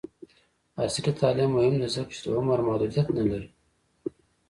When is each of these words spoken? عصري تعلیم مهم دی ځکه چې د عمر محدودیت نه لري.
عصري 0.81 1.11
تعلیم 1.21 1.49
مهم 1.57 1.75
دی 1.81 1.87
ځکه 1.95 2.11
چې 2.15 2.21
د 2.25 2.27
عمر 2.39 2.59
محدودیت 2.67 3.07
نه 3.17 3.23
لري. 3.31 3.49